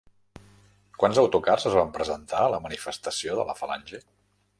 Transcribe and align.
Quants 1.01 1.19
autocars 1.23 1.67
es 1.71 1.75
van 1.79 1.91
presentar 1.97 2.39
a 2.45 2.49
la 2.55 2.61
manifestació 2.65 3.37
de 3.41 3.47
la 3.51 3.57
Falange? 3.61 4.01